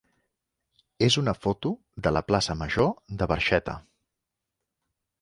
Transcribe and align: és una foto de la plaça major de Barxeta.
és 1.07 1.17
una 1.23 1.35
foto 1.41 1.73
de 2.07 2.15
la 2.19 2.25
plaça 2.31 2.57
major 2.65 2.93
de 3.23 3.31
Barxeta. 3.35 3.81